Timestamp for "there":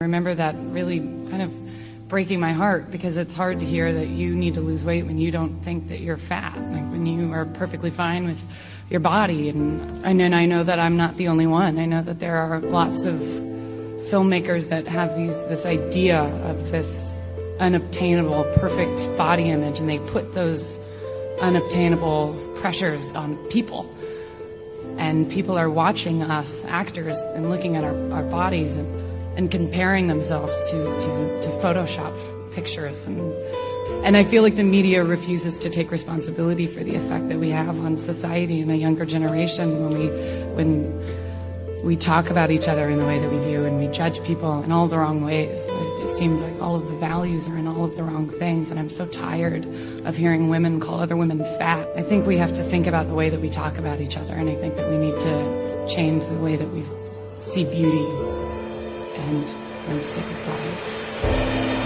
12.20-12.36